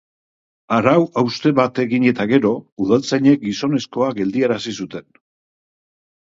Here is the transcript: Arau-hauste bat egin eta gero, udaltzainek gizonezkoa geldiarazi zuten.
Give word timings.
Arau-hauste 0.77 1.51
bat 1.59 1.81
egin 1.83 2.07
eta 2.13 2.27
gero, 2.33 2.55
udaltzainek 2.87 3.45
gizonezkoa 3.47 4.11
geldiarazi 4.23 4.77
zuten. 4.83 5.11